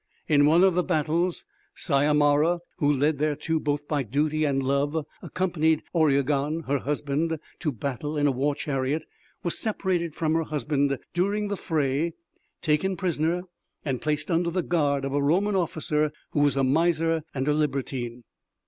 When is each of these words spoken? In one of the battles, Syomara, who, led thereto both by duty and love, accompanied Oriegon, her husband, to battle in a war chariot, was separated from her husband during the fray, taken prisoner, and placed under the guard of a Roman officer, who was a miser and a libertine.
In 0.27 0.47
one 0.47 0.63
of 0.63 0.73
the 0.73 0.81
battles, 0.81 1.45
Syomara, 1.75 2.61
who, 2.77 2.91
led 2.91 3.19
thereto 3.19 3.59
both 3.59 3.87
by 3.87 4.01
duty 4.01 4.45
and 4.45 4.63
love, 4.63 5.05
accompanied 5.21 5.83
Oriegon, 5.93 6.61
her 6.63 6.79
husband, 6.79 7.37
to 7.59 7.71
battle 7.71 8.17
in 8.17 8.25
a 8.25 8.31
war 8.31 8.55
chariot, 8.55 9.03
was 9.43 9.59
separated 9.59 10.15
from 10.15 10.33
her 10.33 10.41
husband 10.41 10.97
during 11.13 11.49
the 11.49 11.55
fray, 11.55 12.13
taken 12.63 12.97
prisoner, 12.97 13.43
and 13.85 14.01
placed 14.01 14.31
under 14.31 14.49
the 14.49 14.63
guard 14.63 15.05
of 15.05 15.13
a 15.13 15.21
Roman 15.21 15.55
officer, 15.55 16.11
who 16.31 16.39
was 16.39 16.57
a 16.57 16.63
miser 16.63 17.21
and 17.35 17.47
a 17.47 17.53
libertine. 17.53 18.23